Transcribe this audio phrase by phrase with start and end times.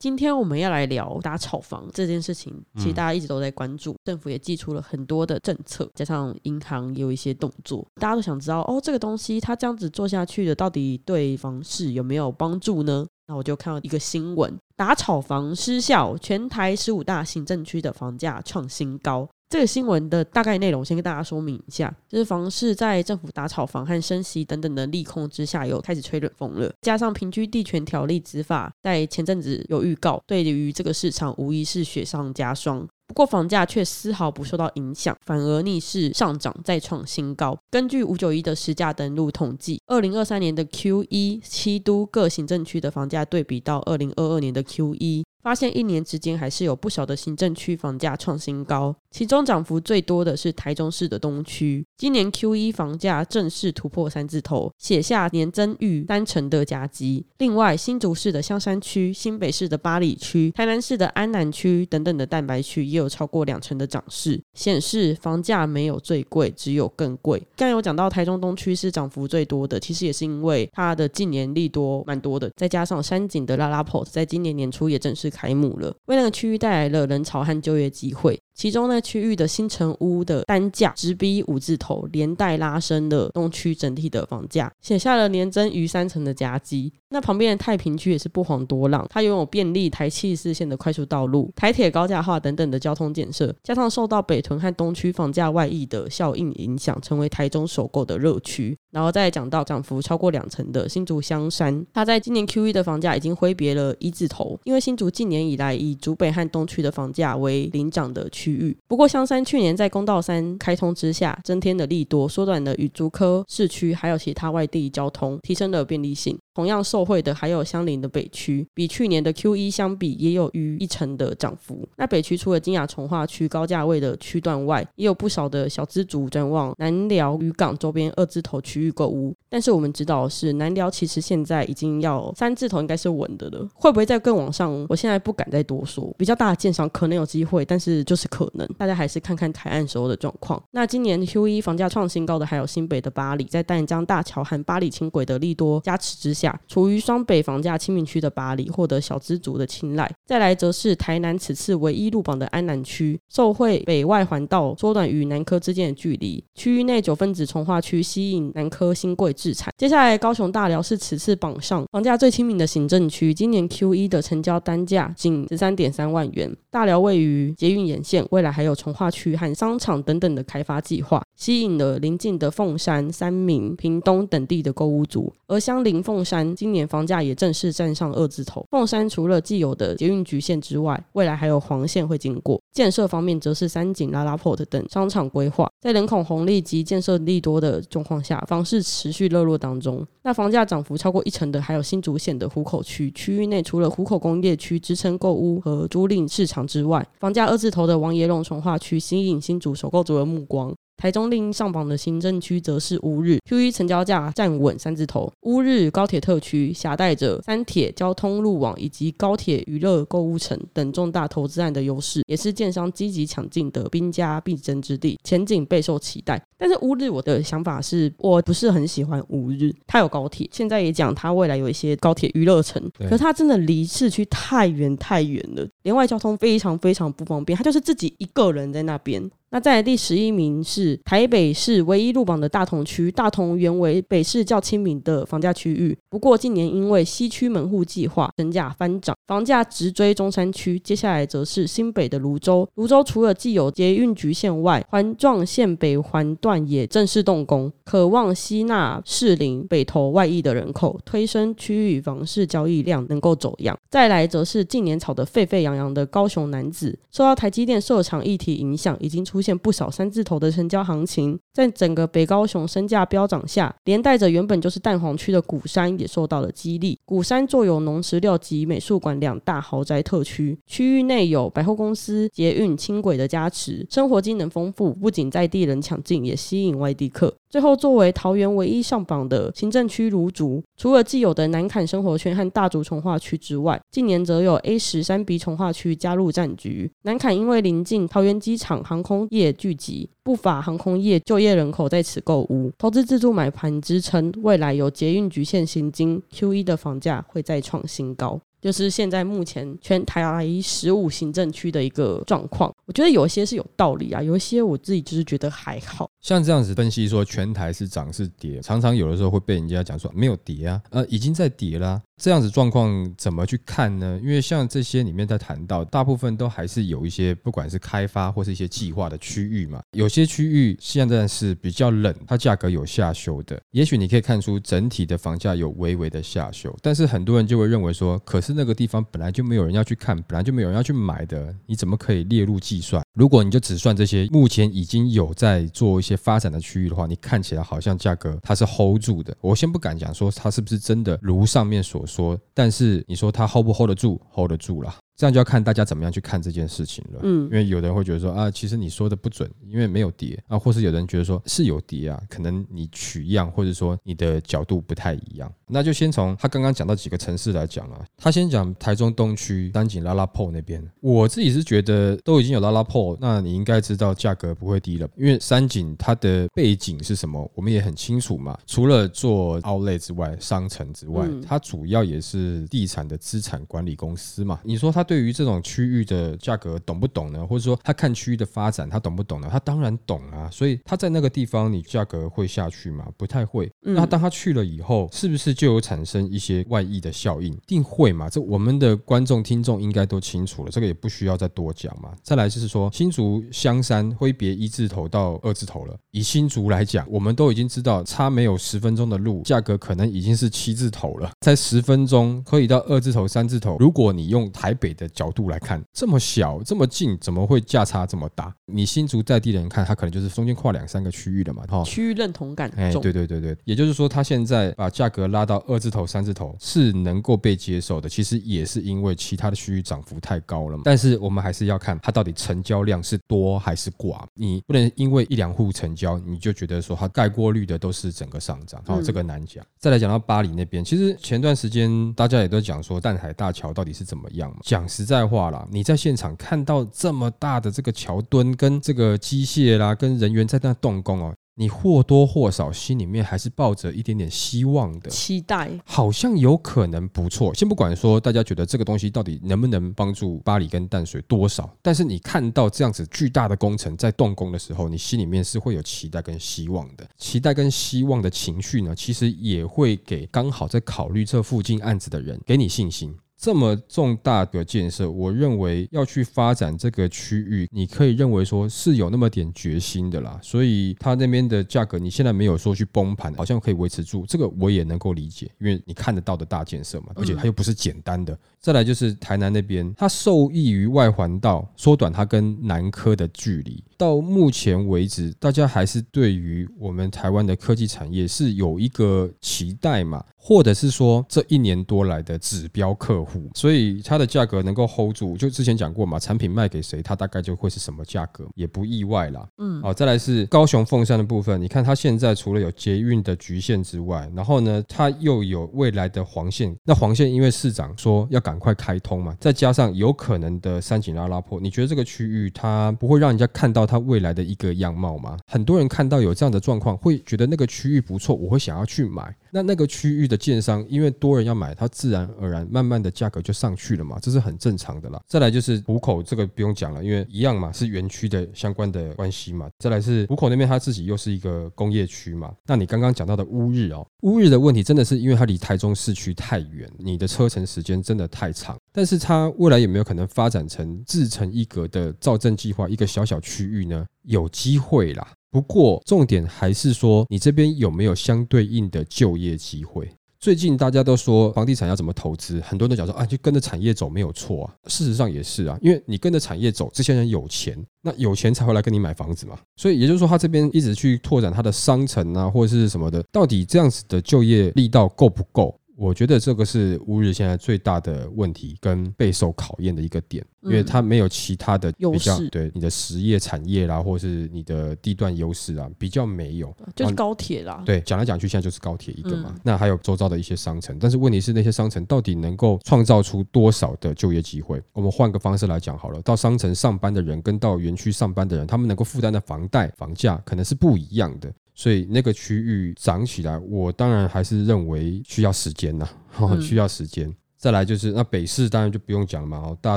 [0.00, 13.06] 今天我们要来聊打炒房这件事情，其实大家一直都在关注，政府也寄出了很多的政策，加上银行也有一些动作，大家都想知道哦，这个东西它这样子做下去的，到底对房市有没有帮助呢？
[13.26, 19.28] 那我就看到一个新闻，打炒房失效，全台十五大行政区的房价创新高。
[19.50, 26.72] 这个新闻的大概内容，先跟大家说明一下，就是房市在政府打炒房和升息等等的利空之下，又开始吹冷风了。
[26.82, 32.86] 加上平居地权条例执法在前阵子有预告，对于这个市场无疑是雪上加霜。
[33.08, 37.58] 不过房价却丝毫不受到影响，反而逆势上涨，再创新高。
[37.72, 45.24] 根据五九一的实价登录统计，二零二三年的 Q 一七都各行政区的房价对比到二零二二年的 Q 一。
[45.42, 57.24] 发现一年之间还是有不少的行政区房价创新高，其中涨幅最多的是台中市的东区，今年 Q 一房价正式突破三字头，写下年增逾三成的佳绩。
[57.38, 67.42] 另外，新竹市的香山区、新北市的八里区、台南市的安南区等等的蛋白区也有超过两成的涨势，显示房价没有最贵，只有更贵。
[67.56, 75.29] 刚有讲到台中东区是涨幅最多的，其实也是因为它的近年利多蛮多的，再加上山景的拉拉 port 在今年年初也正式。
[75.30, 78.38] 开幕了，为那个区域带来了人潮和就业机会。
[78.54, 86.92] 其中呢，区域的新城屋的单价直逼五字头，连带拉升了东区整体的房价，写下了年增逾三成的佳绩。
[87.08, 98.76] 那旁边的太平区也是不遑多让，它拥有便利台七四线的快速道路、台铁高架化等等的交通建设，加上受到北屯和东区房价外溢的效应影响，成为台中首购的热区。
[98.90, 108.50] 然后再讲到涨幅超过两成的新竹香山，它在今年 Q 一的房价已经挥别了一字头，因为新竹近年以来以竹北和东区的房价为领涨的区。
[108.52, 108.76] 域。
[108.88, 116.36] 不过，香山去年在公道三开通之下，增添的利多，缩短了与竹科市区还有其他外地交通，提升了便利性。
[116.52, 121.88] 同样受惠的还有相邻的北区，比去年的 Q 一相比，也有逾一成的涨幅。
[121.96, 129.34] 那北区除了金雅从化区高价位的区段外，也有不少的小资族转往南寮渔港周边二字头区域购物。
[129.48, 134.86] 但是我们知道是南寮其实现在已经要三字头应该是稳的了，会不会再更往上？
[134.88, 136.12] 我现在不敢再多说。
[136.16, 140.62] 比较大的建商可能有机会，但是就是可能，大家还是看看台岸时候的状况。
[140.70, 146.58] 那今年 Q 一房价创新高的还有新北的巴黎，在淡江大桥和巴黎轻轨的利多加持之下。
[146.68, 159.70] 处于双北房价亲民区的巴黎获得小资族的青睐，再来则是台南此次唯一入榜的安南区，受惠北外环道缩短与南科之间的距离，区域内九分子从化区吸引南科新贵制产。
[159.76, 166.50] 接下来高雄大寮是此次榜上房价最亲民的行政区，今年 Q 一的成交单价仅十三点三万元。
[166.70, 176.24] 大寮位于捷运沿线，未来还有从化区和商场等等的开发计划，吸引了邻近的凤山、三明、屏东等地的购物族，而相邻凤。
[176.24, 178.64] 山今年房价也正式站上二字头。
[178.70, 182.60] 凤山除了既有的捷运局线之外，未来还有黄线会经过。
[182.72, 185.68] 建设方面，则是三井、拉拉 port 等商场规划。
[185.80, 190.06] 在人口红利及建设利多的状况下，房市持续热络当中。
[190.22, 193.10] 那房价涨幅超过一成的，还有新竹县的湖口区。
[193.12, 200.74] 区域内除了湖口工业区支撑购物和租赁市场之外，房价二字头的王爷龙从化区吸引新竹首购族的目光。
[201.00, 205.32] 台中另一上榜的行政区则是乌日，Q 一成交价站稳三字头。
[205.44, 216.38] 乌日高铁特区携带着三铁交通路网以及高铁娱乐购物城等重大投资案的优势，也是建商积极抢进的兵家必争之地，前景备受期待。
[216.58, 229.30] 但是乌日，我的想法是我不是很喜欢乌日，它有高铁，现在也讲它未来有一些高铁娱乐城，可是它真的离市区太远太远了，连外交通非常非常不方便，它就是自己一个人在那边。
[229.52, 240.78] 那在第十一名是台北市唯一入榜的大同区，大同原为北市较亲民的房价区域，不过近年因为西区门户计划，身价翻涨，房价直追中山区。
[240.78, 253.76] 接下来则是新北的泸州，泸州除了既有捷运局线外，环状线北环段也正式动工，渴望吸纳适龄北投外溢的人口，推升区域房市交易量能够走样。
[253.90, 259.39] 再来则是近年炒得沸沸扬扬的高雄男子，受到台积电设厂议题影响，已经出。
[259.40, 266.98] 出现不少三字头的成交行情，在整个北高雄身价飙涨下，连带着原本就是蛋黄区的鼓山也受到了激励。
[267.06, 277.34] 鼓山坐有农食料及美术馆两大豪宅特区，区域内有百货公司、捷运、轻轨的加持，生活机能丰富，不仅在地人抢镜，也吸引外地客。
[277.50, 286.88] 最后，作为桃园唯一上榜的行政区芦竹，除了既有的南坎生活圈和大竹从化区之外，近年则有 A 十三 B 从化区加入战局。
[287.02, 298.40] 南坎因为临近桃园机场，航空业聚集，不乏航空业就业人口在此购屋，投资自助买盘支撑，未来有捷运局限行经 Q 一的房价会再创新高。
[298.60, 306.10] 就是现在目前全台十五行政区的一个状况，我觉得有一些是有道理啊，有一些我自己就是觉得还好。
[306.20, 312.00] 像这样子分析说全台是涨是跌，常常有的时候会被人家讲说没有跌啊，呃，已经在跌啦。
[312.20, 314.20] 这样子状况怎么去看呢？
[314.22, 319.80] 因为像这些里面在谈到，大部分都还是有一些不管是开发或是一些计划的区域嘛。
[319.92, 323.58] 有些区域现在是比较冷，它价格有下修的。
[323.70, 333.02] 也许你可以看出整体的房价有微微的下修，但是很多人就会认为说，可是那个地方本来就没有人要去看，本来就没有人要去买的，你怎么可以列入计算？
[333.14, 339.34] 如果你就只算这些目前已经有在做一些发展的区域的话，你看起来好像价格它是 hold 住的。
[339.40, 344.94] 我先不敢讲说它是不是真的如上面所说，但是你说他 hold 不 hold 得住？hold 得住了。
[345.20, 347.20] 这样就要看大家怎么样去看这件事情了。
[347.24, 355.52] 嗯，因为有的人会觉得说啊，其实你说的不准，因为没有跌啊，或是有人觉得说是有跌啊，可能你取样或者说你的角度不太一样。
[355.66, 358.02] 那就先从他刚刚讲到几个城市来讲了。
[358.16, 368.58] 他先讲台中东区三井拉拉铺那边，我自己是觉得都已经有拉拉铺，那你应该知道价格不会低了，因为三井它的背景是什么，我们也很清楚嘛。
[368.66, 374.58] 除了做 Outlet 之外，商城之外，它主要也是地产的资产管理公司嘛。
[374.64, 377.44] 你说它对于这种区域的价格懂不懂呢？
[377.44, 379.48] 或者说他看区域的发展，他懂不懂呢？
[379.50, 383.08] 他当然懂啊，所以他在那个地方，你价格会下去吗？
[383.16, 383.68] 不太会。
[383.80, 387.52] 那当他去了以后，是不是就有产生一些外溢的效应？
[387.66, 388.30] 定会嘛？
[388.30, 392.12] 这我们的观众听众应该都清楚了，这个也不需要再多讲嘛。
[392.22, 395.96] 再来就是说，新竹香山挥别一字头到二字头了。
[396.12, 401.32] 以新竹来讲，我们都已经知道，差没有十分钟的路，价格可能已经是七字头了。
[401.40, 403.76] 在十分钟可以到二字头、三字头。
[403.80, 408.54] 如果你用台北的角度，来看，这么小这么近，怎么会价差这么大？
[408.66, 420.82] 你新竹在地人看，他可能就是中间跨两三个区域的嘛，哈，区域认同感哎，对对对对，也就是说，他现在把价格拉到二字头、三字头是能够被接受的，其实也是因为其他的区域涨幅太高了嘛。
[420.84, 429.64] 但是我们还是要看它到底成交量是多还是寡，你不能因为一两户成交，你就觉得说它盖过率的都是整个上涨，好，这个难讲。
[429.78, 435.20] 再来讲到巴黎那边，其实前段时间大家也都讲说淡海大桥到底是怎么样嘛，讲实在。
[435.30, 447.54] 话啦，你在现场看到这么大的这个桥墩跟这个机械啦，跟人员在那动工哦，你或多或少心里面还是抱着一点点希望的期待，好像有可能不错。
[447.54, 457.08] 先不管说大家觉得这个东西到底能不能帮助巴黎跟淡水多少，但是你看到这样子巨大的工程在动工的时候，你心里面是会有期待跟希望的。
[457.16, 463.14] 期待跟希望的情绪呢，其实也会给刚好在考虑这附近案子的人给你信心。
[463.40, 470.38] 这么重大的建设，我认为要去发展这个区域，你可以认为说是有那么点决心的啦。
[470.42, 478.38] 所以它那边的价格，你现在没有说去崩盘，好像可以维持住，这个我也能够理解，因为你看得到的大建设嘛，而且它又不是简单的。
[478.58, 483.82] 再来就是台南那边，它受益于外环道缩短它跟南科的距离。
[484.00, 495.36] 到目前为止，大家还是对于我们台湾的科技产业是有一个期待嘛，或者是说这一年多来的指标客户，所以它的价格能够 hold 住。
[495.36, 499.46] 就之前讲过嘛，产品卖给谁，它大概就会是什么价格，也不意外啦。
[499.58, 506.74] 嗯，好，再来是高雄凤山的部分，你看它现在除了有捷运的局限之外，然后呢，它又有未来的黄线。
[506.84, 513.89] 那黄线因为市长说要赶快开通嘛，再加上有可能的三井阿拉坡，你觉得这个区域它不会让人家看到？
[513.90, 515.36] 它未来的一个样貌吗？
[515.48, 519.34] 很多人看到有这样的状况，会觉得那个区域不错，我会想要去买。
[519.52, 525.20] 那那个区域的建商，因为多人要买，它自然而然慢慢的价格就上去了嘛，这是很正常的啦。
[525.26, 529.68] 再来就是虎口这个不用讲了，因为一样嘛，是园区的相关的关系嘛。
[529.78, 532.52] 再来是虎口那边，它自己又是一个工业区嘛。
[532.66, 538.76] 那你刚刚讲到的乌日哦，乌日的问题真的是因为它离台中市区太远，你的车程时间真的太长。
[538.92, 544.04] 但是它未来有没有可能发展成自成一格的造镇计划，一个小小区域呢？
[544.24, 545.26] 有机会啦。
[545.50, 550.08] 不过重点还是说，你这边有没有相对应的就业机会？
[550.38, 554.74] 最近大家都说房地产要怎么投资，很多人都讲说啊，就跟着产业走没有错啊。
[554.86, 559.58] 事实上也是啊，因为你跟着产业走，这些人有钱，那有钱才会来跟你买房子嘛。
[559.76, 565.76] 所以也就是说，他这边一直去拓展他的商城啊，或者是什么的，到底这样子的就业力道够不够？
[566.00, 576.74] 我觉得这个是乌日现在最大的问题跟备受考验的一个点，因为嗯它没有其他的优比较势对你的实业产业啦，或是你的地段优势啊，比较没有。
[576.96, 577.82] 就是高铁啦。
[577.84, 579.52] 对，讲来讲去，现在就是高铁一个嘛。
[579.54, 584.82] 嗯那还有周遭的一些商城，但是问题是那些商城到底能够创造出多少的就业机会？
[584.94, 591.52] 我们换个方式来讲好了，到商城上班的人跟到园区上班的人，他们能够负担的房贷、房价可能是不一样的。
[591.80, 596.06] 所以那个区域涨起来，我当然还是认为需要时间呐、
[596.38, 597.34] 嗯需要时间。
[597.56, 599.96] 再来就是那北市当然就不用讲了嘛，哦，大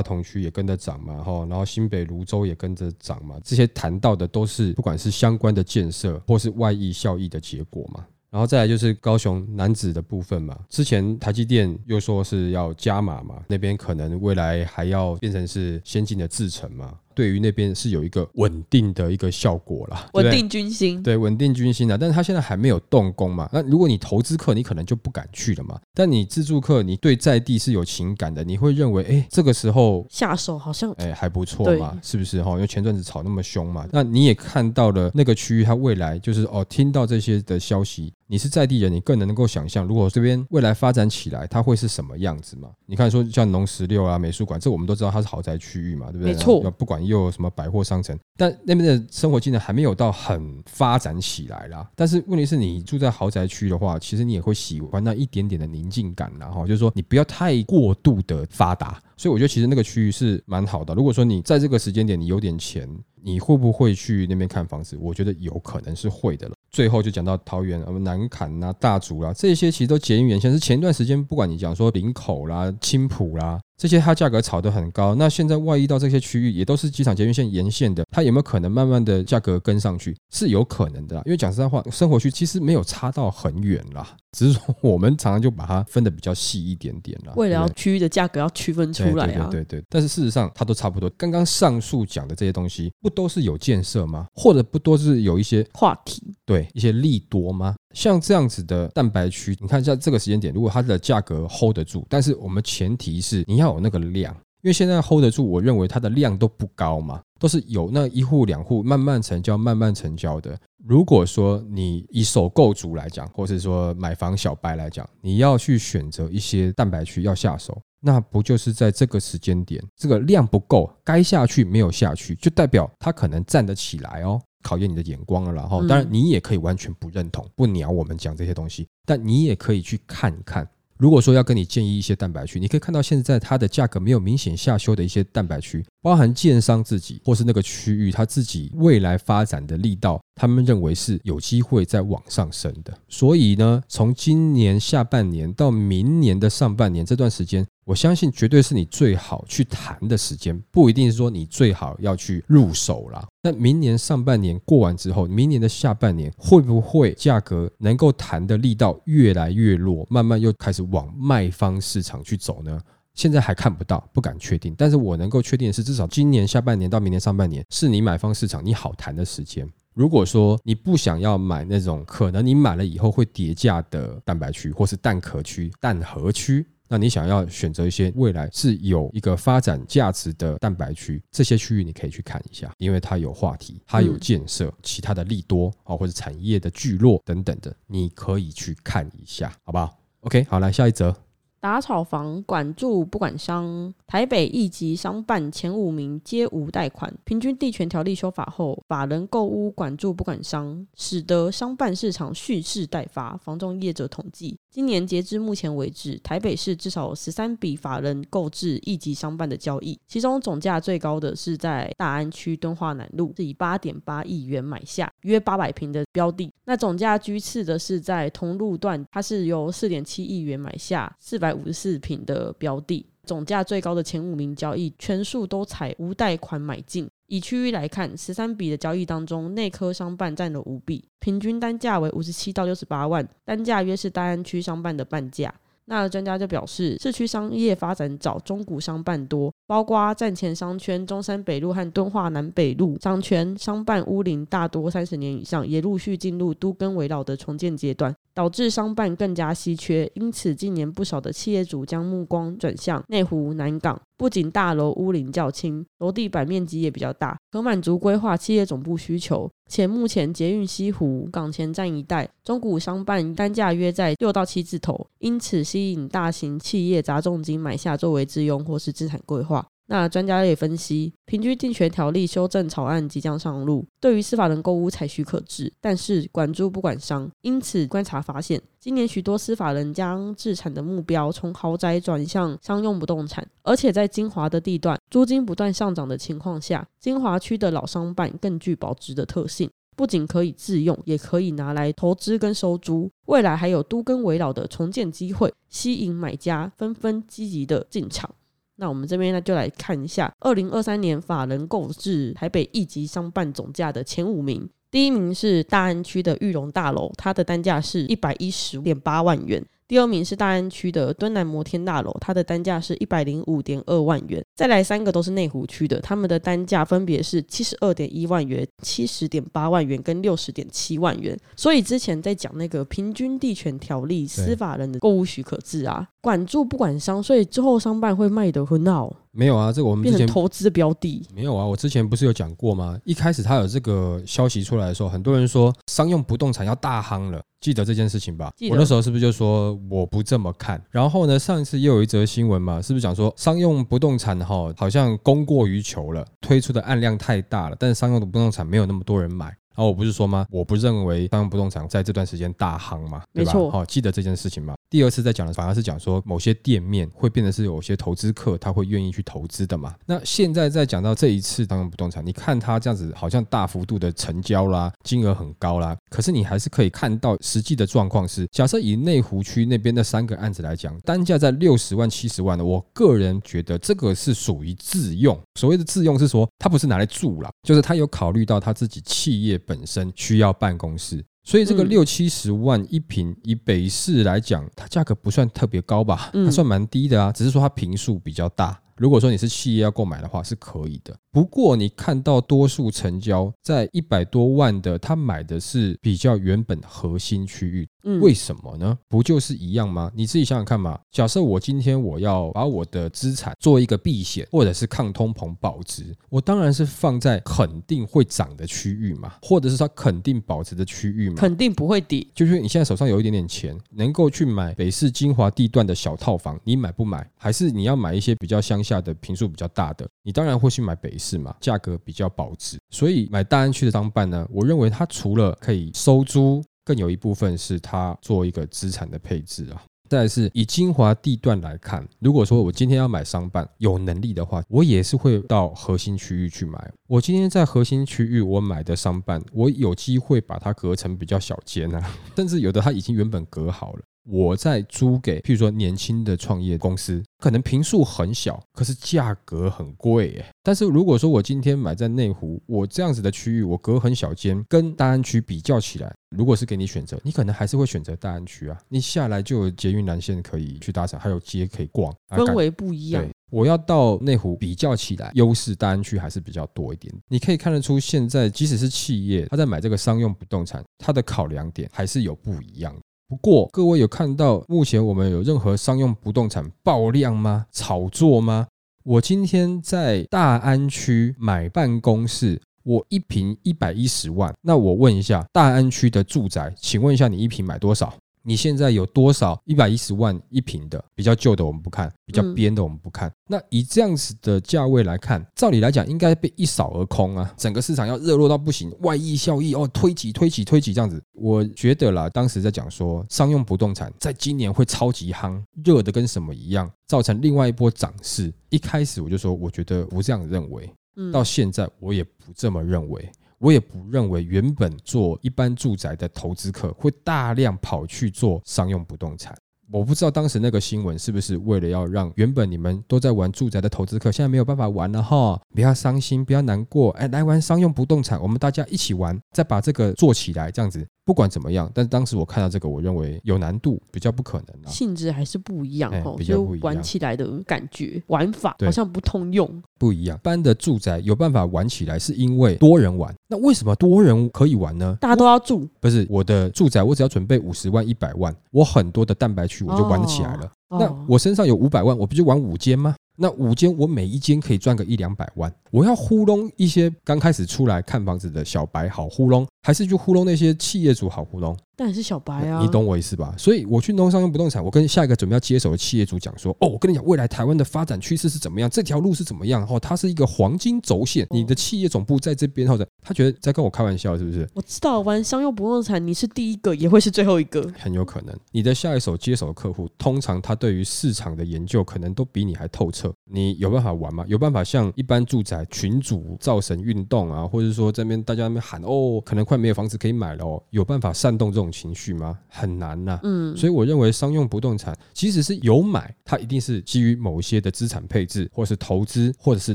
[0.00, 8.06] 同区也跟着涨嘛，哈，然后新北泸州也跟着涨嘛，这些谈到的都是不管是相关的建设或是外溢效益的结果嘛。
[8.30, 23.48] 然后再来就是高雄男子的部分嘛，之前台积电又说是要加码嘛，那边可能未来还要变成是先进的制程嘛，对于那边是有一个稳定的一个效果啦，稳定军心，对，稳定军心的，但是他现在还没有动工嘛。
[23.52, 25.80] 那如果你投资客，你可能就不敢去了嘛。
[25.94, 30.06] 但你自助客，你对在地是有情感的，你会认为，哎，这个时候。
[30.10, 32.52] 下手好像哎，还不错嘛，是不是哈？
[32.52, 42.68] 因为前阵子炒那么凶嘛，那你也看到了那个区域，它未来就是哦，听到这些的消息，你是在地人，你更能够想象，如果这边未来发展起来，它会是什么样子嘛？
[42.84, 46.32] 你看说像农十六啊、美术馆，这我们都知道它是豪宅区域嘛，对不对？
[46.32, 51.88] 没错然后不管又有什么百货商城，但那边的生活技能还没有到很发展起来啦。
[51.94, 59.00] 但是问题是你住在豪宅区的话，其实你也会喜欢那一点点的宁静感啦，哈，就是说你不要太过度的发达。
[59.16, 60.92] 所以我觉得其实那个区域是蛮好的。
[60.92, 62.88] 如果说你在这个时间点你有点钱，
[63.22, 64.98] 你会不会去那边看房子？
[65.00, 66.56] 我觉得有可能是会的了。
[66.74, 70.52] 最后就讲到桃园、呃南坎啦、大竹啦，这些其实都捷运沿线。
[70.52, 75.14] 是前一段时间，不管你讲说林口啦、青浦啦，这些它价格炒得很高。
[75.14, 80.16] 那现在外溢到这些区域，也都是机场捷运线沿线的，它有没有可能慢慢的价格跟上去？
[80.32, 81.22] 是有可能的啦。
[81.26, 87.32] 因为讲实在话，生活区其实没有差到很远啦，只是说我们常常就把它分的比较细一点点啦。
[87.36, 89.46] 为了要区域的价格要区分出来啊。
[89.48, 91.08] 对对对对，但是事实上它都差不多。
[91.10, 94.26] 刚刚上述讲的这些东西，不都是有建设吗？
[94.34, 97.74] 或者不都是有一些话题对一些利多吗？
[97.94, 104.34] 像这样子的蛋白区，你看在这个时间点，如果它的价格 hold 得住，但是我们前提是你要有那个量。
[104.62, 110.58] 因为现在 hold 得住，我认为它的量都不高嘛，都是有那一户两户慢慢成交、慢慢成交的。
[110.82, 124.40] 如果说你以首购族来讲，或是说买房小白来讲，你要去选择一些蛋白区要下手，那不就是在这个时间点，这个量不够，该下去没有下去，就代表它可能站得起来哦。
[124.64, 130.66] 考验你的眼光了啦，然后嗯当然你也可以完全不认同、不鸟我们讲这些东西，但你也可以去看看。
[130.96, 142.96] 如果说要跟你建议一些蛋白区，你可以看到现在它的价格没有明显下修的一些蛋白区，包含建商自己或是那个区域它自己未来发展的力道，他们认为是有机会在往上升的。
[143.08, 153.26] 所以呢，从今年下半年到明年的上半年这段时间，我相信绝对是你最好去谈的时间，不一定是说你最好要去入手啦。
[153.42, 162.80] 那明年上半年过完之后，明年的下半年会不会价格能够谈的力道越来越弱，慢慢又开始往卖方市场去走呢？
[163.14, 164.74] 现在还看不到，不敢确定。
[164.76, 169.68] 但是我能够确定的是，至少今年下半年到明年上半年是你买方市场你好谈的时间。
[169.94, 191.14] 如果说你不想要买那种可能你买了以后会跌价的蛋白区，或是蛋壳区、蛋壳区，那你想要选择一些未来是有一个发展价值的蛋白区，这些区域你可以去看一下，因为它有话题，它有建设，其他的利多啊，或者产业的聚落等等的，你可以去看一下，好不好？OK，好，来下一则。
[191.60, 197.10] 打炒房管住不管商，台北一级商办前五名皆无贷款。
[197.24, 203.34] 平均地权条例修法后，法人购屋管住不管商，使得商办市场蓄势待发。
[203.38, 216.52] 房仲业者统计，今年截至目前为止，台北市至少有十三笔法人购置一级商办的交易，其中总价最高的是在大安区敦化南路，是以八点八亿元买下约八百平的标的。
[216.64, 223.06] 那总价居次的是在同路段，它是由四点七亿元买下四百五十四平的标的。
[223.24, 227.08] 总价最高的前五名交易，全数都采无贷款买进。
[227.26, 235.52] 以区域来看，十三笔的交易当中，内科商办占了五笔，平均单价为五十七到六十八万，单价约是大安区商办的半价。
[235.86, 250.10] 那专家就表示，市区商业发展早，中古商办多，包括站前商圈、中山北路和敦化南北路商圈商办屋龄大多三十年以上，也陆续进入都更围绕的重建阶段，导致商办更加稀缺。
[250.14, 254.00] 因此，近年不少的企业主将目光转向内湖、南港。
[254.16, 259.50] 不仅大楼屋龄较轻，楼地板面积也比较大，可满足规划企业总部需求。
[259.66, 269.66] 且目前捷运西湖港前站一带中古商办单价约在六到七字头，因此吸引大型企业砸重金买下作为自用或是资产规划。
[269.86, 277.30] 那专家也分析，平均地权条例修正草案即将上路，对于司法人购屋采许可制，但是管租不管商。
[277.42, 298.34] 因此观察发现，今年许多司法人将自产的目标从豪宅转向商用不动产，而且在金华的地段，租金不断上涨的情况下，金华区的老商办更具保值的特性，不仅可以自用，也可以拿来投资跟收租，未来还有都更围绕的重建机会，吸引买家纷纷积极的进场。
[298.76, 304.68] 那我们这边呢，就来看一下二零二三年法人购置台北一级商办总价的前五名。
[304.90, 309.64] 第一名是大安区的玉龙大楼，它的单价是一百一十点八万元。
[309.86, 314.42] 第二名是大安区的敦南摩天大楼，它的单价是一百零五点二万元。
[314.56, 321.38] 再来三个都是内湖区的，他们的单价分别是七十二点一万元、七十点八万元跟六十点七万元。
[321.54, 329.14] 所以之前在讲那个平均地权条例，司法人的购物许可制啊，管住不管商，所以之后商办会卖得很好。
[329.32, 331.66] 没有啊，这个我们之前投资的标的没有啊。
[331.66, 332.96] 我之前不是有讲过吗？
[333.04, 338.52] 一开始他有这个消息出来的时候，很多人说商用不动产要大夯了，记得这件事情吧？
[338.70, 340.78] 我那时候是不是就说我不这么看？
[340.90, 349.50] 然后呢，上一次又有一则新闻嘛，是不是讲说商用不动产哈好像供过于求了，推出的案量太大了，但是商用的不动产没有那么多人买。
[349.74, 350.46] 然后我不是说吗？
[350.50, 353.52] 我不认为商用不动产在这段时间大夯嘛，对吧？
[353.52, 354.74] 好，记得这件事情嘛？
[354.88, 359.92] 第二次在讲的反而是讲说某些店面会变得是有些投资客他会愿意去投资的嘛。
[360.06, 375.36] 那现在在讲到这一次商用不动产，你看它这样子好像大幅度的成交啦，金额很高啦，可是你还是可以看到实际的状况是，假设以内湖区那边的三个案子来讲，单价在六十万、七十万的，我个人觉得这个是属于自用。
[375.58, 379.60] 所谓的自用是说，它不是拿来住了，就是他有考虑到他自己企业。
[379.66, 386.30] 本身需要办公室，所以这个六七十万一平，以北市来讲，它价格不算特别高吧？
[386.32, 388.80] 它算蛮低的啊，只是说它平数比较大。
[388.96, 391.14] 如果说你是企业要购买的话，是可以的。
[391.32, 397.88] 不过你看到多数成交在一百多万的，他买的是比较原本核心区域。
[398.20, 398.96] 为什么呢？
[399.08, 400.12] 不就是一样吗？
[400.14, 401.00] 你自己想想看嘛。
[401.10, 412.24] 假设我今天我要把我的资产做一个避险，或者是抗通膨保值，我当然是放在肯定会涨的区域嘛，或者是它肯定保值的区域嘛，肯定不会跌。
[412.34, 417.26] 就是你现在手上有一点点钱，能够去买北市精华地段的小套房，你买不买？
[417.36, 420.06] 还是你要买一些比较乡下的平数比较大的？
[420.22, 422.78] 你当然会去买北市嘛，价格比较保值。
[422.90, 426.62] 所以买大安区的商办呢，我认为它除了可以收租。
[426.86, 429.82] 更有一部分是它做一个资产的配置啊。
[430.06, 436.92] 再是以精华地段来看，如果说我今天要买商办，有能力的话，我也是会到核心区域去买。
[437.08, 444.02] 我今天在核心区域我买的商办，我有机会把它隔成比较小间啊， 甚至有的它已经原本隔好了。
[444.24, 450.46] 我在租给，譬如说年轻的创业公司，可能平数很小，可是价格很贵耶。
[450.62, 458.78] 但是如果说我今天买在内湖，我这样子的区域，我隔很小间，跟大安区比较起来，如果是给你选择，你可能还是会选择大安区啊。
[458.88, 463.28] 你下来就有捷运南线可以去搭乘，还有街可以逛，氛围不一样。
[463.50, 467.14] 我要到内湖比较起来，优势大安区还是比较多一点。
[467.28, 472.96] 你可以看得出，现在即使是企业，他在买这个商用不动产，他的考量点还是有不一样。
[473.34, 477.66] 不过，各位有看到目前我们有任何商用不动产爆量吗？
[477.72, 478.68] 炒作吗？
[479.02, 484.54] 我今天在大安区买办公室，我一平一百一十万。
[484.62, 488.14] 那我问一下，大安区的住宅，请问一下，你一平买多少？
[488.46, 493.32] 你现在有多少一百一十万一平的比较旧的我们不看，比较边的我们不看。
[493.48, 497.54] 那以这样子的价位来看，照理来讲应该被一扫而空啊！
[497.56, 501.22] 整个市场要热络到不行，外溢效益哦，推挤推挤推挤这样子。
[501.32, 508.52] 我觉得啦，当时在讲说商用不动产在今年会超级夯，热的跟什么一样，造成另外一波涨势。
[508.68, 510.92] 一开始我就说，我觉得不这样认为，
[511.32, 513.32] 到现在我也不这么认为。
[513.58, 519.56] 我也不认为原本做一般住宅的投资客会大量跑去做商用不动产。
[519.94, 531.06] 我不知道当时那个新闻是不是为了要让原本你们都在玩住宅的投资客现在没有办法玩了哈，不要伤心，不要难过，哎，来玩商用不动产，我们大家一起玩，再把这个做起来，这样子。
[531.26, 534.92] 不管怎么样，但是当时我看到这个，我认为有难度，比较不可能。
[534.92, 540.36] 性质还是不一样哦，就玩起来的感觉，玩法好像不通用，不一样。
[540.36, 543.34] 一般的住宅有办法玩起来，是因为多人玩。
[543.48, 545.16] 那为什么多人可以玩呢？
[545.18, 550.70] 大家都要住，不是我的住宅，我只要准备五十万、一百万，我很多的蛋白区我就玩得起来了。
[550.90, 553.14] 那我身上有五百万，我不就玩五间吗？
[553.36, 561.76] 那五间我每一间可以赚个一两百万，我要糊弄一些刚开始出来看房子的小白好糊弄，还是去糊弄那些企业主好糊弄？
[561.94, 563.54] 但是小白啊，你懂我意思吧？
[563.56, 574.68] 所以我去弄商用不动产，我跟下一个准备要接手的企业主讲说：“哦，我跟你讲，未来台湾的发展趋势是怎么样，这条路是怎么样，哦，它是一个黄金轴线，你的企业总部在这边，或者他觉得在跟我开玩笑，是不是？
[574.74, 577.86] 我知道玩商用不动产，你是第一个，也会是最后一个。
[577.96, 583.32] 很有可能，你的下一手接手的客户，通常他对于市场的研究可能都比你还透彻。
[583.44, 584.44] 你有办法玩吗？
[584.48, 592.58] 有办法像一般住宅群主造神运动啊，或者说这边大家那边喊哦，可能快没有房子可以买了哦，有办法煽动这种情绪吗？
[592.68, 593.38] 很难呐。
[593.42, 599.94] 嗯，所以我认为商用不动产即使是有买，它一定是基于某些的资产配置，或是投资，或者是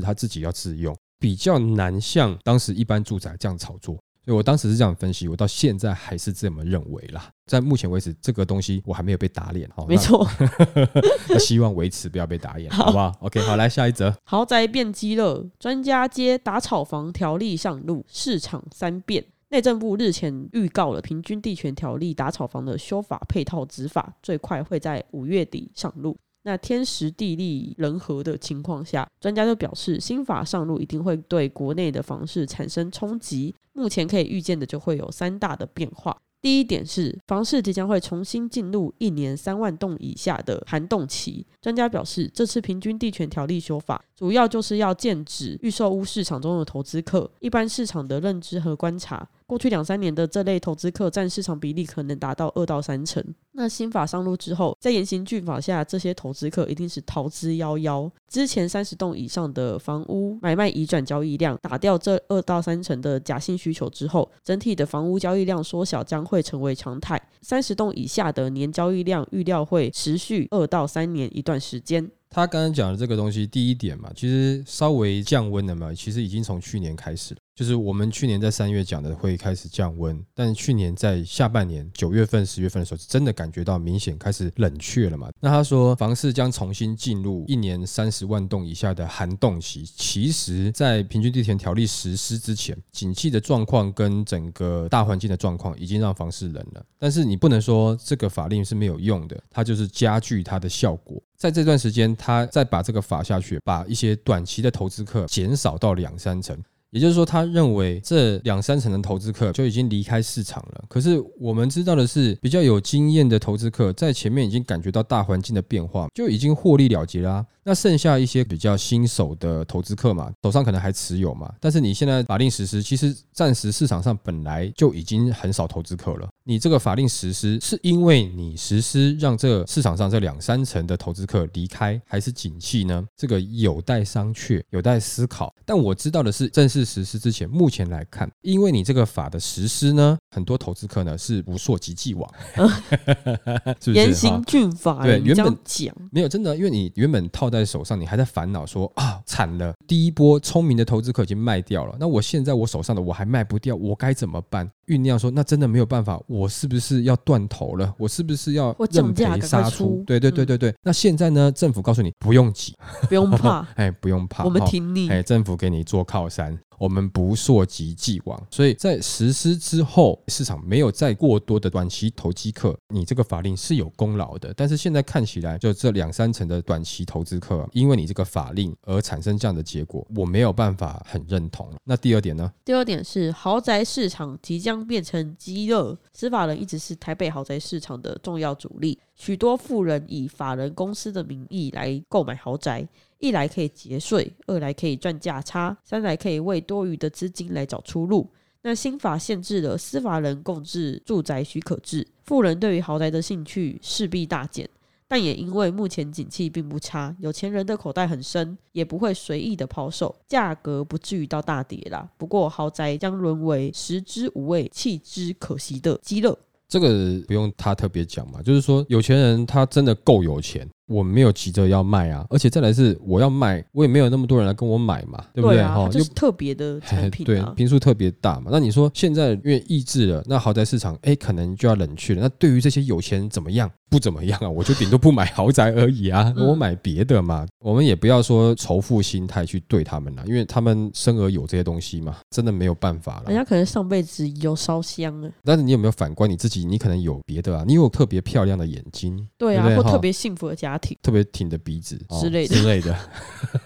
[0.00, 3.98] 他自己要自用，比较难像当时一般住宅这样炒作。
[4.22, 7.30] 所以我当时是这样分析，我到现在还是这么认为啦。
[7.46, 10.28] 在目前为止，这个东西我还没有被打脸，好，没错。
[11.26, 14.14] 那希望维持不要被打脸， 好不好？OK，好，来下一则。
[14.24, 19.24] 豪宅变鸡了，专家接打炒房条例上路，市场三变。
[19.50, 26.16] 内政部日前预告了平均地权条例打炒房的修法配套执法，最快会在五月底上路。
[26.42, 33.52] 那天时地利人和的情况下，专家就表示，新法上路一定会对国内的房市产生冲击。
[33.72, 36.16] 目前可以预见的就会有三大的变化。
[36.40, 41.46] 第一点是，房市即将会重新进入一年三万栋以下的寒冻期。
[41.60, 47.30] 专家表示，这次平均地权条例修法，主要就是要禁止预售屋市场中的投资客。
[47.40, 53.24] 一般市场的认知和观察，过去两三年的这类投资客占市场比例可能达到二到三成。
[53.52, 58.10] 那新法上路之后，在严刑峻法下，这些投资客一定是逃之夭夭。
[58.28, 67.18] 之前三十栋以上的房屋买卖移转交易量打掉这二到三成的假性需求之后，整体的房屋交易量缩小将会成为常态。
[67.40, 72.10] 三十栋以下的年交易量预料会持续二到三年一段时间。
[72.30, 77.40] 他刚刚讲的这个东西，第一点嘛，其实稍微降温了嘛，其实已经从去年开始了。
[77.60, 85.28] 就是我们去年在三月讲的会开始降温，但是去年在下半年九月份、十月份的时候，真的感觉到明显开始冷却了嘛？
[85.40, 89.84] 那他说房市将重新进入一年三十万栋以下的寒冻期。
[89.84, 96.82] 其实，在平均地权条例实施之前，景气的状况跟整个大环境的状况已经让房市冷了。
[96.98, 101.22] 但是你不能说这个法令是没有用的，它就是加剧它的效果。
[101.36, 106.54] 在这段时间，他再把这个法下去，把一些短期的投资客减少到两三成。
[106.90, 110.84] 也就是说，他认为这两三成的投资客就已经离开市场了。
[110.88, 117.46] 可是我们知道的是，比较有经验的投资客在前面已经感觉到大环境的变化，就已经获利了结啦。
[117.62, 121.52] 那剩下一些比较新手的投资客嘛，手上可能还持有嘛。
[121.60, 126.28] 但是你现在法令实施，其实暂时市场上本来就已经很少投资客了。
[126.44, 133.06] 你这个法令实施是因为你实施让这市场上这两三成的投资客离开，还是景气呢？
[133.16, 135.54] 这个有待商榷，有待思考。
[135.64, 142.28] 但我知道的是，正式实施之前，目前来看，因为你这个法的实施呢，很多投资客呢是不溯及既往，
[143.80, 143.94] 是不是？
[143.94, 154.70] 严刑峻法，对，原本讲没有真的，因为你原本套在在手上，你还在烦恼说啊，惨了，第一波聪明的投资客已经卖掉了，那我现在我手上的我还卖不掉，我该怎么办？
[154.90, 157.94] 酝酿说，那真的没有办法，我是不是要断头了？
[157.96, 160.02] 我是不是要认赔杀出？
[160.04, 160.74] 对对对对对。
[160.82, 161.50] 那现在呢？
[161.52, 162.74] 政府告诉你不用急，
[163.08, 166.58] 不用怕， 哎，不用怕，我们挺你，哎，政府给你做靠山。
[166.78, 174.50] 我们不溯及既往，所以在实施之后，市场没有再过多的短期投机客，你这个法令是有功劳的。
[174.56, 181.70] 但是现在看起来，就这两三成的短期投资客，因为你这个法令而产生这样的结果，我没有办法很认同。
[181.84, 182.50] 那第二点呢？
[182.64, 192.86] 第二点是豪宅市场即将变成饥热，司法人一直是台北豪宅市场的重要主力，许多富人以法人公司的名义来购买豪宅。
[193.18, 198.26] 一来可以节税，二来可以赚价差，三来可以为多余的资金来找出路。
[198.62, 204.66] 那新法限制了司法人购置住宅许可制，富人对于豪宅的兴趣势必大减。
[205.10, 212.08] 但也因为目前景气并不差，有钱人的口袋很深，也不会随意的抛售，价格不至于到大跌啦。
[212.16, 216.32] 不过豪宅将沦为食之无味，弃之可惜的鸡肋。
[216.68, 220.64] 这个不用他特别讲嘛，就是说有钱人他真的够有钱。
[220.90, 225.62] 我没有急着要卖啊，而且再来是我要卖，我也没有那么多人来跟我买嘛，对不对？
[225.62, 228.50] 哈，就是特别的产品， 对，频数特别大嘛。
[228.50, 232.22] 那你说现在因为抑制了，那豪宅市场哎，可能就要冷却了。
[232.22, 233.70] 那对于这些有钱人怎么样？
[233.88, 237.46] 不怎么样啊， 我就顶多不买豪宅而已啊，我买别的嘛。
[237.58, 243.24] 我们也不要说仇富心态去对他们了，因为他们生而有这些东西嘛，真的没有办法了。
[243.26, 245.30] 人家可能上辈子有烧香啊。
[245.44, 246.64] 但是你有没有反观你自己？
[246.64, 250.79] 你可能有别的啊，你有特别漂亮的眼睛，对啊，或特别幸福的家。
[250.80, 250.96] 挺。
[251.02, 252.94] 特别挺的鼻子、哦之类的之类的，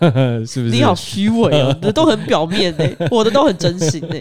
[0.47, 0.71] 是不是？
[0.71, 4.17] 你好虚伪哦， 你的都很表面呢，我的都很真心呢。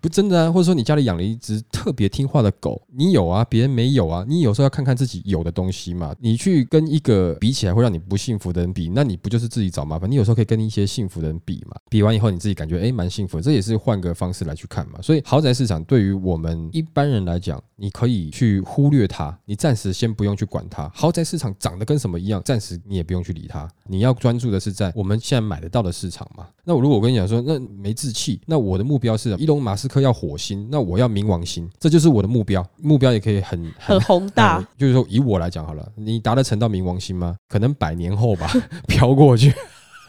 [0.00, 6.14] 不真的啊，或者说你家里养了一只特别听话的狗，你有啊，别人没有啊，你有时候要看看自己有的东西嘛。
[6.20, 10.10] 你去跟一个比起来会让你不幸福的人比，那你不就是自己找麻烦？
[10.10, 15.00] 你有时候可以跟一些幸福的人比嘛，比完以后你自己感觉哎蛮幸福的，这也是换个方式来去看嘛。
[15.02, 20.90] 所以豪宅市场对于我们一般人来讲，你可以去忽略它，你暂时先不用去管它。
[20.94, 26.46] 豪宅市场长得跟什么一样，暂时你也不用去理它，你要专注的是在我们现在买得到的市场嘛。
[26.64, 32.64] 那我如果我跟你讲说，那没志气，那我的目标是伊隆马斯克要火星，那我要冥王星，这就是我的目标。
[32.80, 37.36] 目标也可以很很宏大呃，就是说以我来讲好了，你达得成到冥王星吗？
[37.48, 38.50] 可能百年后吧，
[38.86, 39.52] 飘过去。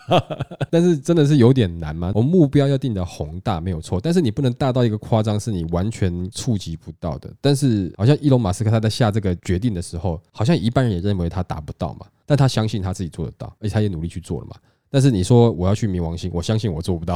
[0.70, 2.12] 但是真的是有点难吗？
[2.14, 7.32] 我们目标要定的宏大没有错，但是你不能大到一个夸张，是你完全触及不到的。
[7.40, 14.56] 但是好像伊隆马斯克他在下这个决定的时候，好像一般人也认为他达不到嘛，但他相信他自己做得到，而且他也努力去做了嘛。
[14.90, 17.16] 但是你说我要去冥王星，我相信我做不到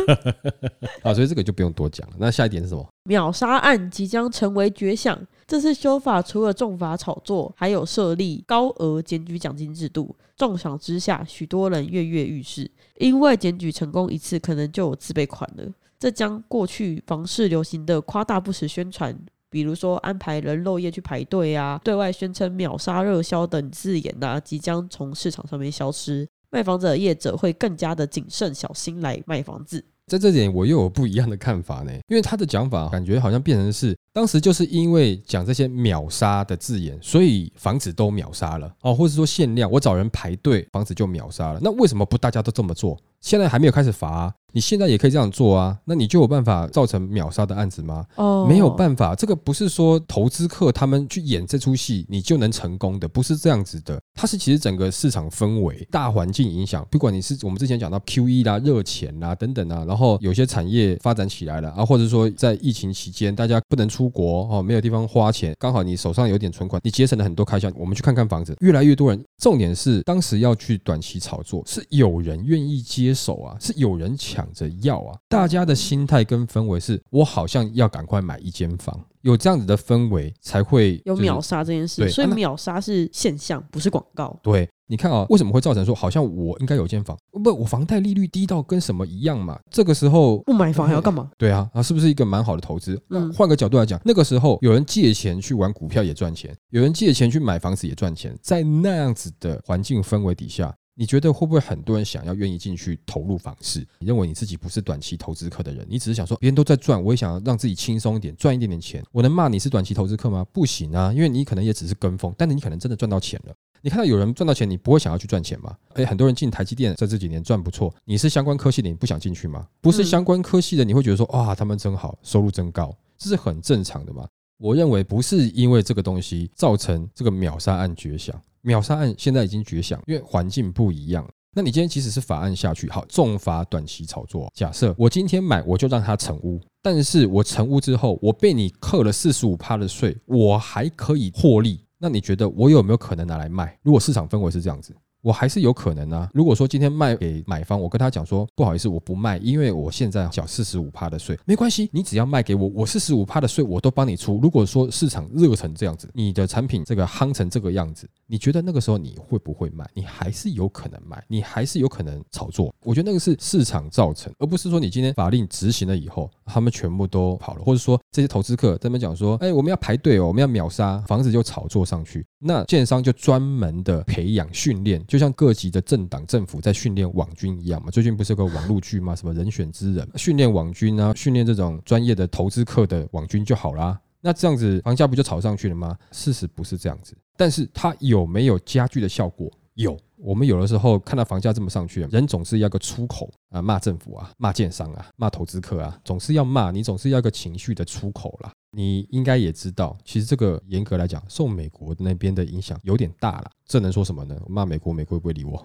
[1.04, 2.16] 啊，所以这个就不用多讲了。
[2.18, 2.88] 那下一点是什么？
[3.02, 5.18] 秒杀案即将成为绝响。
[5.46, 10.16] 这次修法除了重罚炒作，还有设立高额检举奖金制度。
[10.38, 15.64] 重赏之下，许多人跃跃欲试，因为检举成功一次，可能就有自备款了。
[15.98, 19.14] 这将过去房市流行的夸大不实宣传，
[19.50, 26.28] 比如说安排人肉夜去排队啊，对外宣称秒杀热销等字眼呐、即将从市场上面消失。
[26.50, 29.84] 卖房子的业者会更加的谨慎小心来卖房子。
[30.06, 41.60] 在这点我又有不一样的看法呢，因为他的讲法感觉好像变成是当时就是因为讲这些秒杀的字眼，所以房子都秒杀了哦，或者说限量，我找人排队，房子就秒杀了。
[41.62, 42.98] 那为什么不大家都这么做？
[43.20, 48.04] 现在还没有开始罚、啊，你现在也可以这样做啊，那你就有办法造成秒杀的案子吗？
[48.14, 54.00] 哦没有办法，这个不是说投资客他们去演这出戏你就能成功的，不是这样子的。
[54.14, 67.70] 它是其实整个市场氛围、大环境影响，不管你是我们之前讲到 Q E 啦、热钱啦等等啊，然后有些产业发展起来了啊，或者说在疫情期间大家不能出国哦，没有地方花钱，刚好你手上有点存款，你节省了很多开销。
[67.76, 78.98] 我们去看看房子，越来越多人，重点是当时要去短期炒作，是有人愿意接手啊，是有人抢着要啊，大家的心态跟氛围是我好像要赶快买一间房。
[79.22, 84.38] 有这样子的氛围，才会就是有秒杀这件事，所以秒杀是现象，不是广告。
[84.42, 87.16] 对，你看啊、为什么会造成说好像我应该有间房？
[87.44, 89.58] 不，我房贷利率低到跟什么一样嘛？
[89.70, 91.30] 这个时候，不买房还要干嘛？
[91.36, 92.98] 对啊，啊，是不是一个蛮好的投资？
[93.06, 100.74] 那嗯换个角度来讲，那个时候有人借钱去玩股票也赚钱，有人借钱去买房子也赚钱，在那样子的环境氛围底下。
[101.00, 103.86] 你觉得会不会很多人想要愿意进去投入房市？
[104.00, 109.00] 你认为你自己不是短期投资客的人，你只是想说别人都在赚，我也想要让自己轻松一点，赚一点点钱。
[109.12, 110.44] 我能骂你是短期投资客吗？
[110.52, 113.54] 不行啊，因为你可能也只是跟风，但是你可能真的赚到钱了。
[113.82, 115.76] 你看到有人赚到钱，你不会想要去赚钱吗？
[115.94, 119.66] 诶，很多人进台积电在这几年赚不错，你是相关科系的，你不想进去吗？
[119.80, 124.26] 不是嗯相关科系的，你会觉得说哇，他们真好，收入真高，这是很正常的嘛。
[124.58, 131.24] 我认为不是因为这个东西造成这个秒杀案绝响，秒杀案现在已经绝响，因为环境不一样。
[131.54, 134.50] 那你今天即使是法案下去，好重罚短期炒作。
[134.54, 141.80] 假设我今天买，我就让它成屋，但是我成屋之后，我被你扣了四十五趴的税，我还可以获利。
[141.98, 143.78] 那你觉得我有没有可能拿来卖？
[143.82, 146.28] 如果市场氛围是这样子，我还是有可能啊。
[146.32, 154.38] 如果说今天卖给买方，我跟他讲说不好意思，我不卖，因为我现在缴四十五趴的税，没关系，你只要卖给我，我四十五趴的税我都帮你出。
[154.42, 159.88] 如果说市场热成这样子，你的产品这个夯成这个样子，你觉得那个时候你会不会卖？
[159.94, 162.74] 你还是有可能卖，你还是有可能炒作。
[162.84, 172.24] 我觉得那个是市场造成，而不是说你今天法令执行了以后，他们全部都跑了，或者说这些投资客在那讲说，哎，我们要排队哦，我们要秒杀，房子就炒作上去。
[172.38, 177.90] 那建商就专门的培养训练，就像各级的政党政府在训练网军一样嘛。
[177.90, 179.14] 最近不是有个网络剧吗？
[179.16, 184.00] 什么人选之人，训练网军啊，训练这种专业的投资客的网军就好啦。
[184.20, 185.96] 那这样子房价不就炒上去了吗？
[186.12, 189.50] 事实不是这样子，但是它有没有加剧的效果？
[189.74, 189.96] 有。
[190.20, 198.52] 我们有的时候看到房价这么上去，人总是要个出口啊，骂政府啊，骂建商啊，骂投资客啊，总是要骂你，总是要个情绪的出口啦。
[198.70, 203.50] 你应该也知道，其实这个严格来讲，受美国那边的影响有点大了。
[203.68, 204.34] 这能说什么呢？
[204.48, 205.62] 骂美国，美国会不会理我？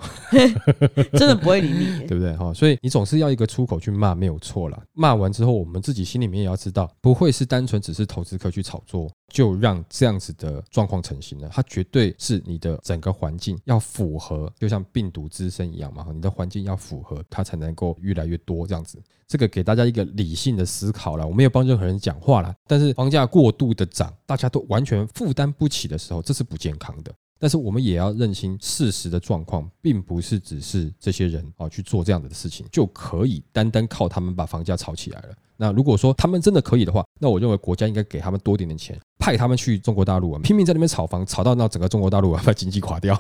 [1.18, 2.00] 真的不会理你。
[2.06, 2.36] 对不对？
[2.36, 4.84] 哈，所以你总是要一个出口去骂，没有错啦。
[4.92, 11.50] 骂完之后，我们自己心里面也要知道，不会是单纯只是投资客去炒作，就让这样子的状况成型了。
[11.54, 19.02] 它绝对是你的整个环境要符合，就像病毒滋生一样嘛，你的环境要符合，它才能够越来越多这样子。
[19.30, 22.54] 这个给大家一个理性的思考了，我没有帮任何人讲话啦。
[22.68, 27.14] 但是房价过度的涨，大家都完全负担不起的时候，这是不健康的。
[27.44, 35.36] 但是我们也要认清事实的状况，并不是只是这些人啊去做这样的事情就可以单单靠他们把房价炒起来了。
[35.58, 43.14] 那如果说他们真的可以的话，那我认为国家应该给他们多点点钱，派他们去中国大陆啊，拼命在那边炒房，炒到那整个中国大陆啊把经济垮掉，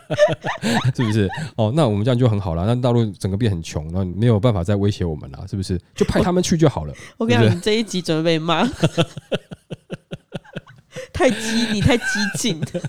[0.96, 1.28] 是不是？
[1.56, 5.78] 哦，那我们这样就很好了，那大陆整个变很穷，那没有办法再威胁我们了，是不是？
[5.94, 6.94] 就派他们去就好了。
[7.18, 8.66] 我跟你讲，你这一集准备被骂，
[11.12, 12.04] 太激你太激
[12.38, 12.80] 进的。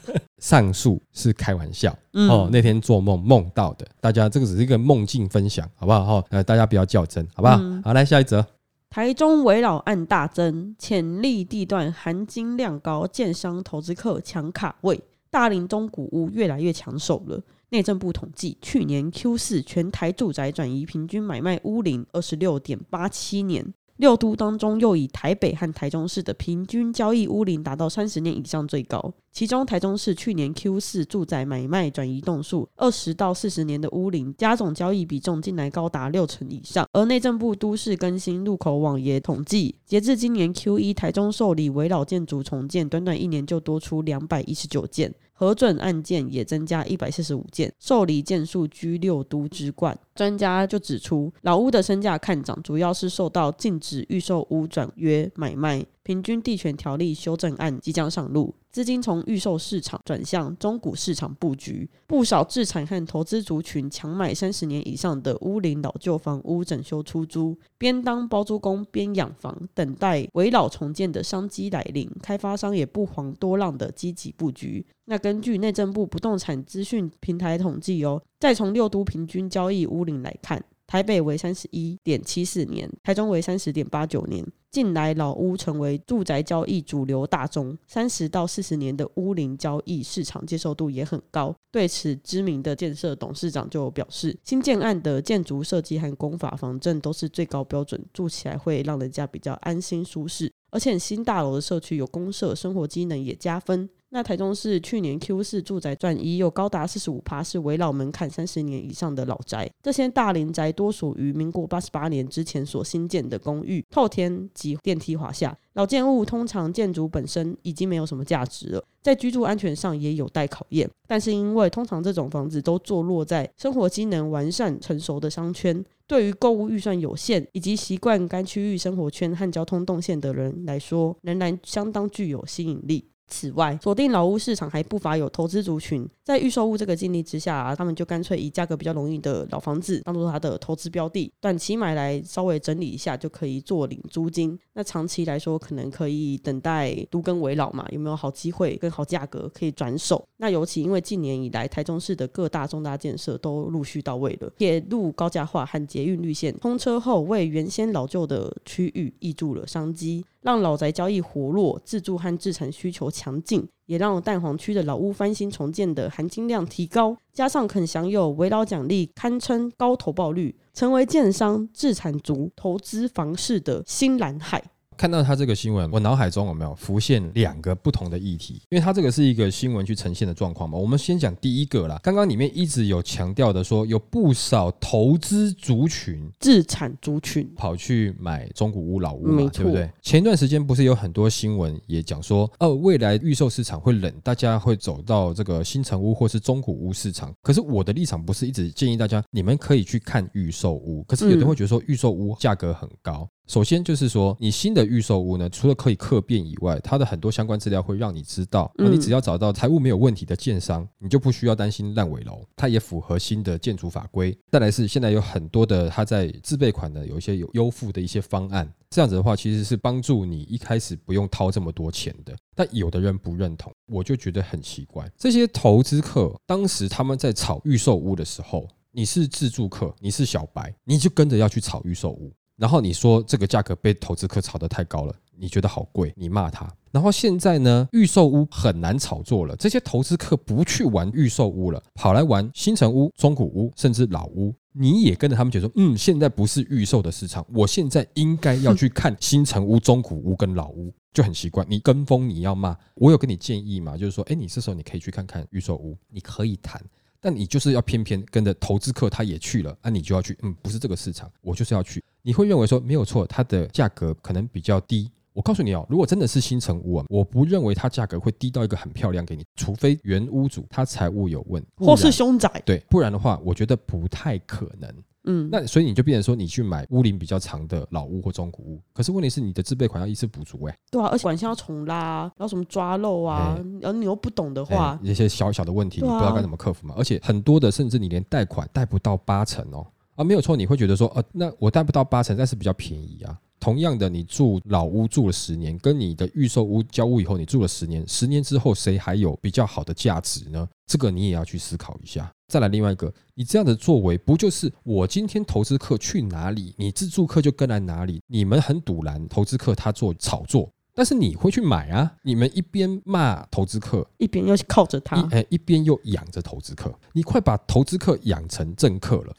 [0.42, 6.04] 上述是开玩笑哦，那天做梦梦到的，大家这个只是一个梦境分享，好不好？
[6.04, 7.58] 哈，呃，大家不要较真，好不好？
[7.84, 8.46] 好，来下一则。
[8.90, 15.00] 台中围绕案大增，潜力地段含金量高，建商投资客抢卡位，
[15.30, 17.40] 大林中古屋越来越抢手了。
[17.70, 23.74] 内政部统计，去年 Q 四全台住宅转移平均买卖屋龄二十六点八七年。
[23.98, 29.14] 六都当中，又以台北和台中市的平均交易屋龄达到三十年以上最高。
[29.32, 36.86] 其中，台中市去年 Q 四住宅买卖转移栋数二十到四十年的屋龄加总交易比重近来高达六成以上。
[36.92, 45.14] 而内政部都市更新入口网也统计，截至今年 Q 一，台中受理围老建筑重建，短短一年就多出两百一十九件。
[45.34, 49.98] 核准案件也增加一百四十五件，受理件数居六都之冠。
[50.14, 55.84] 专家就指出，老屋的身价看涨，主要是受到禁止预售屋转约买卖。
[56.04, 72.10] 平均地权条例修正案即将上路，资金从预售市场转向中古市场布局，不少自产和投资族群强买三十年以上的屋龄老旧房屋整修出租，边当包租公边养房，等待围老重建的商机来临。
[72.24, 74.86] 开发商也不遑多让的积极布局。
[75.06, 80.64] 那根据内政部不动产资讯平台统计哦，再从六都平均交易屋龄来看。
[80.92, 84.46] 台北为三十一点七四年，台中为三十点八九年。
[84.72, 91.56] 近来老屋成为住宅交易主流大宗，三十到四十年的屋龄交易市场接受度也很高。
[91.72, 100.52] 对此，知名的建设董事长就表示，新建案的建筑设计和工法防震都是最高标准，住起来会让人家比较安心舒适。
[100.72, 103.90] 而且新大楼的社区有公社，生活机能也加分。
[104.14, 115.58] 那台中市去年 Q 四住宅转移有高达四十五趴是围绕门槛三十年以上的老宅，这些大龄宅多属于民国八十八年之前所新建的公寓，透天及电梯华夏。
[115.76, 120.90] 老建物通常建筑本身已经没有什么价值了，在居住安全上也有待考验。
[121.08, 133.06] 但是因为通常这种房子都坐落在生活机能完善成熟的商圈，对于购物预算有限以及习惯该区域生活圈和交通动线的人来说，仍然相当具有吸引力。
[133.32, 144.60] 此外，锁定老屋市场还不乏有投资族群，在预售屋这个经历之下，他们就干脆以价格比较容易的老房子当做他的投资标的，短期买来稍微整理一下就可以做领租金。
[144.74, 150.28] 那长期来说，可能可以等待都更为老嘛，有没有好机会跟好价格可以转手？
[150.38, 160.26] 那尤其因为近年以来，台中市的各大重大建设都陆续到位了，铁路高架化和捷运绿线通车后，为原先老旧的区域挹注了商机。
[160.42, 174.64] 让老宅交易活络，自住和自产需求强劲，也让蛋黄区的老屋翻新重建的含金量提高，加上肯享有围老奖励，堪称高投报率，成为建商、自产族投资房市的新蓝海。
[175.02, 178.62] 看到他这个新闻，我脑海中有没有浮现两个不同的议题？
[178.70, 180.78] 因为他这个是一个新闻去呈现的状况嘛。
[180.78, 182.00] 我们先讲第一个啦。
[182.04, 189.90] 刚刚里面一直有强调的说，有不少投资族群、自产族群跑去买中古屋、老屋嘛，对不对？
[190.04, 197.34] 前一段时间不是有很多新闻也讲说，哦，未来预售市场会冷，大家会走到这个新城屋或是中古屋市场。
[197.42, 201.04] 可是我的立场不是一直建议大家，你们可以去看预售屋。
[201.08, 203.28] 可是有人会觉得说，预售屋价格很高。
[203.52, 214.34] 首先就是说，你新的预售屋呢，除了可以客变以外，它的很多相关资料会让你知道，你只要找到财务没有问题的建商，你就不需要担心烂尾楼，它也符合新的建筑法规。
[214.50, 222.34] 再来是现在有很多的它在自备款的有一些有优付的一些方案，这样子的话其实是帮助你一开始不用掏这么多钱的。
[222.56, 225.06] 但有的人不认同，我就觉得很奇怪。
[225.18, 232.32] 这些投资客当时他们在炒预售屋的时候，你是自住客，你是小白，你就跟着要去炒预售屋。
[232.62, 236.72] 然后你说这个价格被投资客炒得太高了，你觉得好贵，你骂他。
[236.92, 244.54] 然后现在呢，预售屋很难炒作了，这些投资客不去玩预售屋了，跑来玩新城屋、中古屋，甚至老屋。
[244.74, 251.66] 你也跟着他们讲说，嗯，现在不是预售的市场，我现在应该要去看新城屋、中古屋跟老屋，就很奇怪。
[251.68, 253.98] 你跟风，你要骂，我有跟你建议嘛？
[253.98, 256.80] 就是说，哎，你这时候你可以去看看预售屋，你可以谈。
[257.20, 262.04] 但你就是要偏偏跟着投资客，他也去了，那你就要去，嗯，不是这个市场，我就是要去。
[262.24, 274.94] 你会认为说没有错，它的价格可能比较低，我告诉你哦，如果真的是新城屋啊，我不认为它价格会低到一个很漂亮给你，除非原屋主他财务有问，不或是然凶宅，对，不然的话，我觉得不太可能。
[275.26, 289.86] 嗯，那所以你就变成说，你去买屋龄比较长的老屋或中古屋，可是问题是你的自备款要一次补足哎、对啊，而且管线要重拉，然后什么抓漏啊哎，然后你又不懂的哎话，一些小小的问题你不知道该怎么克服嘛，而且很多的甚至你连贷款贷不到八成哦，
[290.22, 293.38] 啊没有错，你会觉得说，呃，那我贷不到八成，但是比较便宜啊。
[293.60, 300.68] 同样的，你住老屋住了十年，跟你的预售屋交屋以后，你住了十年，十年之后谁还有比较好的价值呢？
[300.88, 302.32] 这个你也要去思考一下。
[302.48, 308.22] 再来另外一个，你这样的作为，不就是我今天投资客去哪里，你自住客就跟来哪里？
[308.28, 312.12] 你们很堵拦投资客他做炒作，但是你会去买啊？
[312.24, 319.36] 你们一边骂投资客，一边又靠着他，哎一边又养着投资客，你快把投资客养成政客了。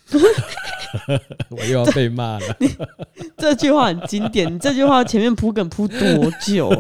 [1.50, 2.56] 我又要被骂了。
[3.38, 4.52] 这句话很经典。
[4.52, 5.98] 你这句话前面铺梗铺多
[6.44, 6.70] 久？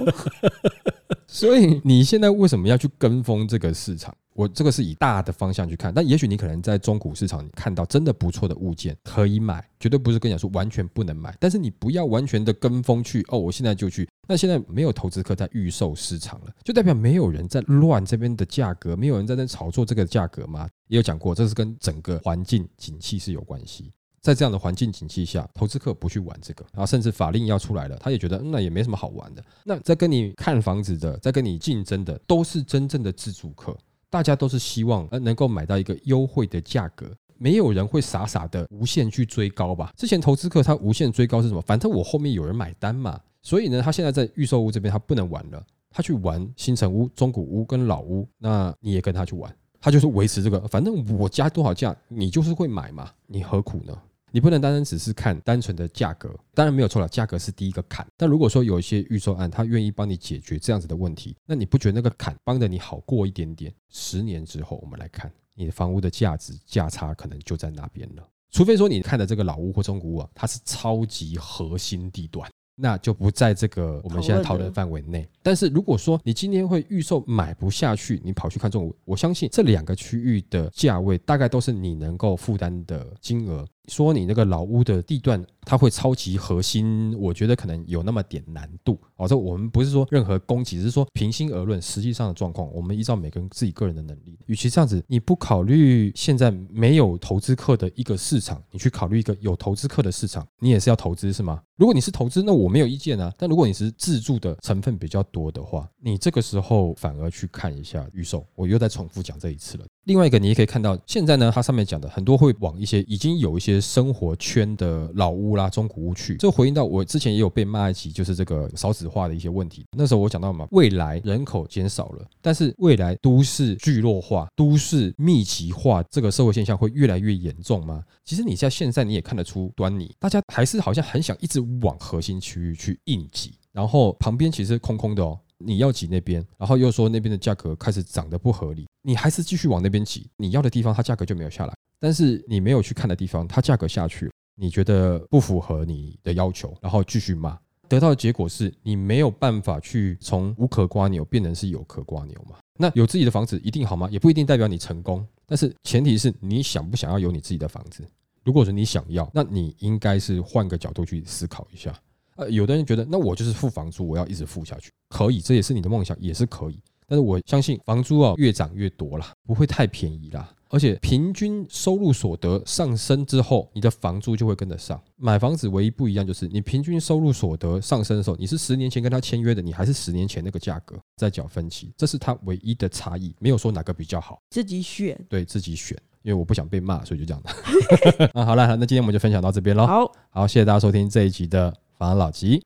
[1.26, 4.14] 所以你现在为什么要去跟风这个市场？
[4.34, 14.08] 我这个是以大的方向去看，但也许你可能在中古市场你看到真的不错的物件可以买，绝对不是跟你讲说完全不能买，但是你不要完全的跟风去哦，我现在就去。
[14.26, 20.66] 那现在没有投资客在预售市场了，就代表没有人在乱这边的价格，没有人在那炒作这个价格吗？
[20.88, 23.92] 也有讲过，这是跟整个环境景气是有关系。
[24.22, 29.44] 在这样的环境景气下，投资客不去玩这个，然后甚至法令要出来了，他也觉得、那也没什么好玩的。
[29.64, 33.76] 那在跟你看房子的，在跟你竞争的，都是真正的自住客，
[34.08, 37.10] 大家都是希望呃能够买到一个优惠的价格。
[37.36, 39.92] 没有人会傻傻的无限去追高吧？
[39.96, 41.60] 之前投资客他无限追高是什么？
[41.62, 43.20] 反正我后面有人买单嘛。
[43.42, 45.60] 所以呢，他现在在预售屋这边他不能玩了，
[45.90, 53.98] 他去玩新城屋、中古屋跟老屋，那你也跟他去玩，他就是维持这个，反正我加多少价，你就是会买嘛，你何苦呢？
[54.32, 58.06] 你不能单单只是看单纯的价格，当然没有错了，价格是第一个坎。
[58.16, 63.72] 但如果说有一些预售案，他愿意帮你解决这样子的问题，那你不觉得那个坎帮的你好过一点点？
[63.90, 68.26] 十年之后，我们来看你的房屋的价值价差可能就在那边了。
[68.50, 75.28] 除非说你看的这个老屋或中古屋啊，它是超级核心地段，那就不在这个我们现在讨论范围内。
[75.42, 83.66] 但是如果说你今天会预售买不下去，你跑去看中古，我相信这两个区域的价位大概都是你能够负担的金额。
[83.88, 88.98] 说你那个老屋的地段它会超级核心，我觉得可能有那么点难度。
[89.16, 94.38] 哦，这我们不是说任何攻击，只是说平心而论，实际上的状况，我们依照每个人自己个人的能力。
[94.46, 101.60] 与其这样子，你不考虑现在没有投资客的一个市场，你去考虑一个有投资客的市场，你也是要投资是吗？
[101.76, 103.32] 如果你是投资，那我没有意见啊。
[103.36, 108.46] 但如果你是自住的成分比较多的话，你这个时候反而去看一下预售。
[108.54, 109.84] 我又在重复讲这一次了。
[110.04, 116.36] 另外一个，你也可以看到，现在呢，它上面讲的很多会往一些已经有一些生活圈的老屋啦、中古屋去。
[116.36, 119.84] 这回应到我之前也有被骂一起，就是这个少子化的一些问题。
[119.96, 128.02] 那时候我讲到嘛，未来人口减少了，但是未来都市聚落化、都市密集化这个社会现象会越来越严重吗？
[128.24, 135.38] 其实你在现在你也看得出端倪，大家还是好像很想一直往核心区域去硬挤，然后旁边其实空空的哦。
[135.64, 140.28] 你要挤那边，然后又说那边的价格开始涨得不合理，你还是继续往那边挤。
[140.36, 147.56] 你要的地方它价格就没有下来，但是你没有去看的地方，它价格下去，你觉得不符合你的要求，然后继续骂，
[147.88, 152.56] 得到的结果是你没有办法去从无壳瓜牛变成是有壳瓜牛嘛？
[152.76, 154.08] 那有自己的房子一定好吗？
[154.10, 158.04] 也不一定代表你成功，但是前提是你想不想要有你自己的房子。
[158.42, 161.96] 如果说你想要，那你应该是换个角度去思考一下。
[162.34, 166.80] 呃，有的人觉得，那我就是付房租，我要一直付下去，可以，这也是你的梦想，也是可以。
[167.06, 170.52] 但是我相信房租啊越涨越多啦，不会太便宜啦。
[170.72, 174.98] 而且平均收入所得上升之后，你的房租就会跟得上。
[175.16, 185.14] 买房子唯一不一样就是，你平均收入所得上升的时候，你是十年前跟他签约的，你还是十年前那个价格在缴分期，这是它唯一的差异，没有说哪个比较好，自己选。
[185.28, 185.94] 对自己选。
[186.22, 188.30] 因为我不想被骂，所以就这样的。
[188.40, 189.84] 啊，好了，那今天我们就分享到这边喽。
[189.86, 192.62] 好，好，谢谢大家收听这一集的房老吉。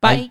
[0.00, 0.30] 拜。